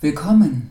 [0.00, 0.70] Willkommen,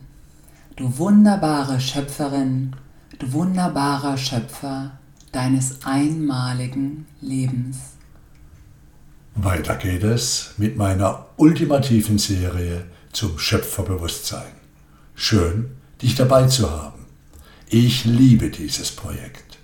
[0.76, 2.74] du wunderbare Schöpferin,
[3.18, 4.98] du wunderbarer Schöpfer
[5.32, 7.76] deines einmaligen Lebens.
[9.34, 14.50] Weiter geht es mit meiner ultimativen Serie zum Schöpferbewusstsein.
[15.14, 17.04] Schön, dich dabei zu haben.
[17.68, 19.58] Ich liebe dieses Projekt.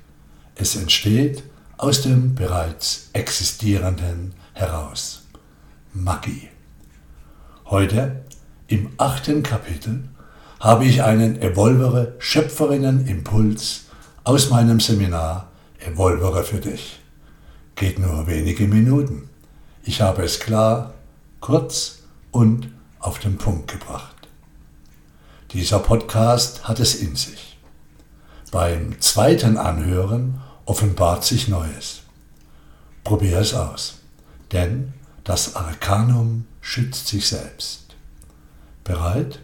[0.57, 1.43] Es entsteht
[1.79, 5.23] aus dem bereits Existierenden heraus.
[5.95, 6.51] Magie.
[7.65, 8.24] Heute
[8.67, 10.09] im achten Kapitel
[10.59, 13.85] habe ich einen Evolvere Schöpferinnen Impuls
[14.25, 17.01] aus meinem Seminar Evolvere für dich.
[17.77, 19.29] Geht nur wenige Minuten.
[19.83, 20.95] Ich habe es klar,
[21.41, 21.99] kurz
[22.31, 24.29] und auf den Punkt gebracht.
[25.53, 27.59] Dieser Podcast hat es in sich.
[28.51, 32.01] Beim zweiten Anhören offenbart sich Neues.
[33.03, 33.99] Probier es aus,
[34.53, 34.95] denn
[35.25, 37.84] das Arkanum schützt sich selbst.
[38.85, 39.41] Bereit?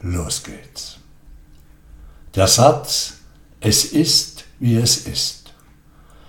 [0.00, 0.98] Los geht's.
[2.34, 3.14] Der Satz
[3.60, 5.52] Es ist, wie es ist,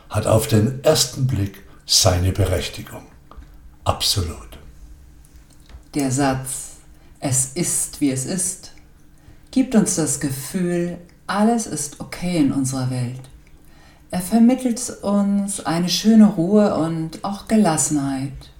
[0.09, 3.03] hat auf den ersten Blick seine Berechtigung.
[3.83, 4.59] Absolut.
[5.95, 6.77] Der Satz
[7.19, 8.71] Es ist, wie es ist,
[9.51, 13.21] gibt uns das Gefühl, alles ist okay in unserer Welt.
[14.11, 18.51] Er vermittelt uns eine schöne Ruhe und auch Gelassenheit.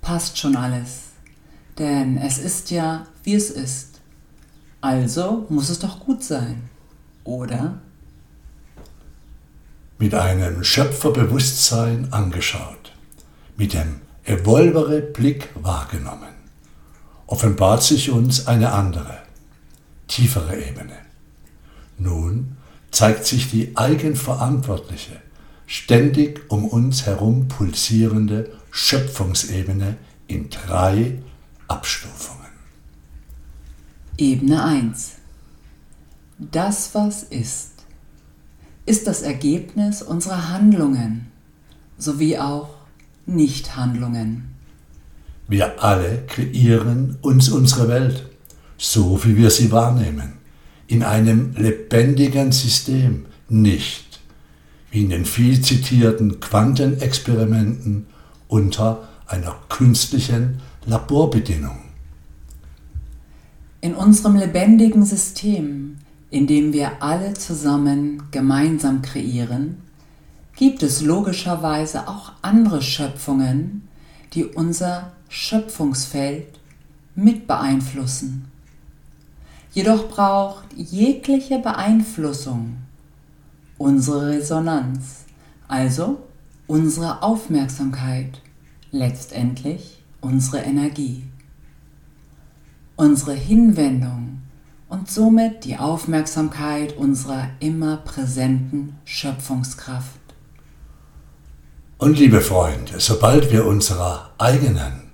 [0.00, 1.07] Passt schon alles.
[1.78, 4.00] Denn es ist ja, wie es ist.
[4.80, 6.68] Also muss es doch gut sein,
[7.24, 7.78] oder?
[9.98, 12.92] Mit einem Schöpferbewusstsein angeschaut,
[13.56, 16.34] mit dem evolvere Blick wahrgenommen,
[17.26, 19.18] offenbart sich uns eine andere,
[20.06, 20.96] tiefere Ebene.
[21.96, 22.56] Nun
[22.90, 25.20] zeigt sich die eigenverantwortliche,
[25.66, 29.96] ständig um uns herum pulsierende Schöpfungsebene
[30.28, 31.18] in drei
[31.68, 32.38] Abstufungen.
[34.16, 35.12] Ebene 1.
[36.38, 37.72] Das, was ist,
[38.86, 41.26] ist das Ergebnis unserer Handlungen
[41.98, 42.70] sowie auch
[43.26, 44.54] Nichthandlungen.
[45.46, 48.26] Wir alle kreieren uns unsere Welt,
[48.78, 50.34] so wie wir sie wahrnehmen,
[50.86, 54.20] in einem lebendigen System, nicht
[54.90, 58.06] wie in den viel zitierten Quantenexperimenten
[58.46, 61.88] unter einer künstlichen Laborbedingungen.
[63.80, 65.98] In unserem lebendigen System,
[66.30, 69.82] in dem wir alle zusammen gemeinsam kreieren,
[70.56, 73.88] gibt es logischerweise auch andere Schöpfungen,
[74.34, 76.58] die unser Schöpfungsfeld
[77.14, 78.50] mit beeinflussen.
[79.72, 82.78] Jedoch braucht jegliche Beeinflussung
[83.78, 85.24] unsere Resonanz,
[85.68, 86.18] also
[86.66, 88.40] unsere Aufmerksamkeit,
[88.90, 91.24] letztendlich unsere Energie,
[92.96, 94.42] unsere Hinwendung
[94.88, 100.18] und somit die Aufmerksamkeit unserer immer präsenten Schöpfungskraft.
[101.98, 105.10] Und liebe Freunde, sobald wir unserer eigenen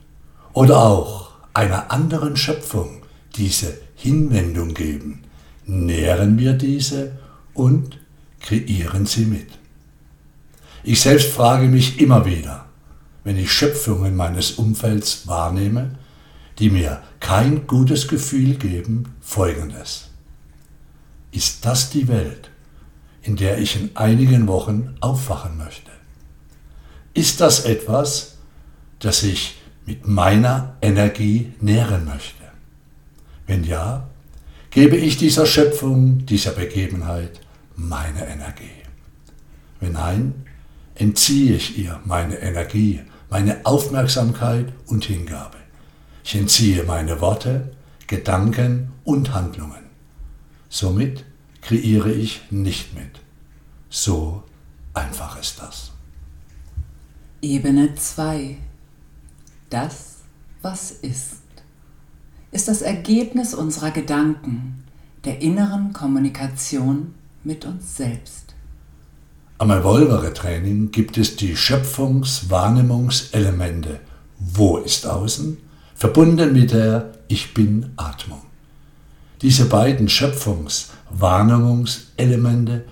[0.52, 3.02] oder auch einer anderen Schöpfung
[3.36, 5.22] diese Hinwendung geben,
[5.66, 7.12] nähren wir diese
[7.54, 7.98] und
[8.40, 9.48] kreieren sie mit.
[10.82, 12.63] Ich selbst frage mich immer wieder,
[13.24, 15.96] wenn ich Schöpfungen meines Umfelds wahrnehme,
[16.58, 20.10] die mir kein gutes Gefühl geben, folgendes.
[21.32, 22.50] Ist das die Welt,
[23.22, 25.90] in der ich in einigen Wochen aufwachen möchte?
[27.14, 28.36] Ist das etwas,
[29.00, 32.44] das ich mit meiner Energie nähren möchte?
[33.46, 34.08] Wenn ja,
[34.70, 37.40] gebe ich dieser Schöpfung, dieser Begebenheit
[37.76, 38.82] meine Energie.
[39.80, 40.46] Wenn nein,
[40.94, 43.00] entziehe ich ihr meine Energie,
[43.34, 45.56] meine Aufmerksamkeit und Hingabe.
[46.22, 47.72] Ich entziehe meine Worte,
[48.06, 49.86] Gedanken und Handlungen.
[50.68, 51.24] Somit
[51.60, 53.10] kreiere ich nicht mit.
[53.90, 54.44] So
[54.92, 55.90] einfach ist das.
[57.42, 58.56] Ebene 2.
[59.68, 60.18] Das,
[60.62, 61.38] was ist,
[62.52, 64.84] ist das Ergebnis unserer Gedanken,
[65.24, 68.53] der inneren Kommunikation mit uns selbst.
[69.56, 74.00] Am Evolvere-Training gibt es die Schöpfungs-Wahrnehmungselemente
[74.40, 75.58] Wo ist außen,
[75.94, 78.42] verbunden mit der Ich bin-Atmung.
[79.42, 82.84] Diese beiden Schöpfungs-Wahrnehmungselemente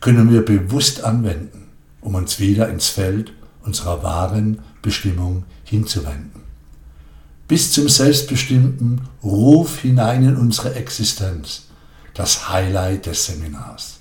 [0.00, 1.68] können wir bewusst anwenden,
[2.00, 6.44] um uns wieder ins Feld unserer wahren Bestimmung hinzuwenden.
[7.46, 11.64] Bis zum selbstbestimmten Ruf hinein in unsere Existenz,
[12.14, 13.99] das Highlight des Seminars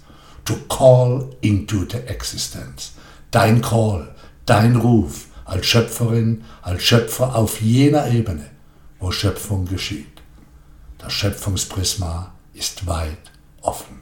[0.49, 2.93] to call into the existence.
[3.29, 4.15] Dein Call,
[4.47, 8.49] dein Ruf als Schöpferin, als Schöpfer auf jener Ebene,
[8.99, 10.23] wo Schöpfung geschieht.
[10.97, 13.31] Das Schöpfungsprisma ist weit
[13.61, 13.99] offen.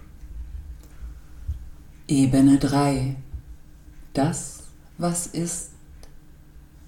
[2.07, 3.17] Ebene 3.
[4.13, 4.59] Das,
[4.97, 5.71] was ist,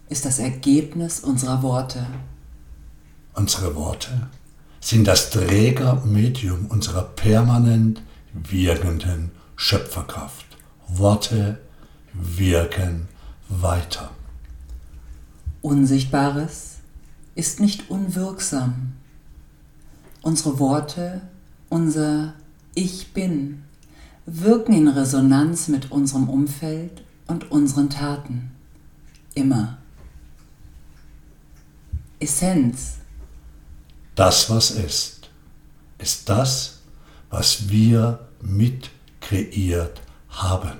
[0.07, 2.07] ist das Ergebnis unserer Worte.
[3.33, 4.29] Unsere Worte
[4.79, 8.01] sind das Trägermedium unserer permanent
[8.33, 10.45] wirkenden Schöpferkraft.
[10.87, 11.59] Worte
[12.13, 13.09] wirken
[13.49, 14.09] weiter.
[15.61, 16.77] Unsichtbares
[17.35, 18.93] ist nicht unwirksam.
[20.21, 21.19] Unsere Worte,
[21.67, 22.35] unser
[22.73, 23.63] Ich bin,
[24.25, 28.51] wirken in Resonanz mit unserem Umfeld und unseren Taten.
[29.35, 29.77] Immer.
[32.21, 32.99] Essenz.
[34.15, 35.29] Das, was ist,
[35.97, 36.79] ist das,
[37.29, 38.89] was wir mit
[39.29, 40.79] kreiert haben.